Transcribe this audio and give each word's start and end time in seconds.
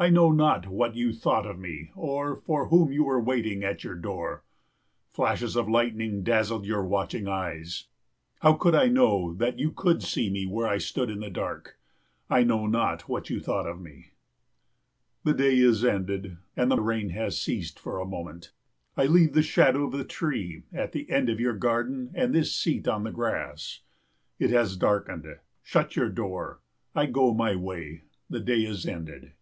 I 0.00 0.10
know 0.10 0.30
not 0.30 0.68
what 0.68 0.94
you 0.94 1.12
thought 1.12 1.44
of 1.44 1.58
me 1.58 1.90
or 1.96 2.36
for 2.36 2.68
whom 2.68 2.92
you 2.92 3.02
were 3.02 3.20
waiting 3.20 3.64
at 3.64 3.82
your 3.82 3.96
door. 3.96 4.44
Flashes 5.10 5.56
of 5.56 5.68
lightning 5.68 6.22
dazzled 6.22 6.64
your 6.64 6.84
watching 6.86 7.26
eyes. 7.26 7.88
How 8.38 8.52
could 8.52 8.76
I 8.76 8.86
know 8.86 9.34
that 9.34 9.58
you 9.58 9.72
could 9.72 10.04
see 10.04 10.30
me 10.30 10.46
where 10.46 10.68
I 10.68 10.78
stood 10.78 11.10
in 11.10 11.18
the 11.18 11.30
dark? 11.30 11.80
I 12.30 12.44
know 12.44 12.68
not 12.68 13.08
what 13.08 13.28
you 13.28 13.40
thought 13.40 13.66
of 13.66 13.80
me. 13.80 14.12
The 15.24 15.34
day 15.34 15.56
is 15.58 15.84
ended, 15.84 16.36
and 16.56 16.70
the 16.70 16.80
rain 16.80 17.08
has 17.08 17.42
ceased 17.42 17.80
for 17.80 17.98
a 17.98 18.06
moment. 18.06 18.52
I 18.96 19.06
leave 19.06 19.32
the 19.32 19.42
shadow 19.42 19.82
of 19.84 19.90
the 19.90 20.04
tree 20.04 20.62
at 20.72 20.92
the 20.92 21.10
end 21.10 21.28
of 21.28 21.40
your 21.40 21.54
garden 21.56 22.12
and 22.14 22.32
this 22.32 22.54
seat 22.54 22.86
on 22.86 23.02
the 23.02 23.10
grass. 23.10 23.80
It 24.38 24.50
has 24.50 24.76
darkened; 24.76 25.26
shut 25.64 25.96
your 25.96 26.08
door; 26.08 26.60
I 26.94 27.06
go 27.06 27.34
my 27.34 27.56
way. 27.56 28.02
The 28.30 28.38
day 28.38 28.60
is 28.60 28.86
ended. 28.86 29.32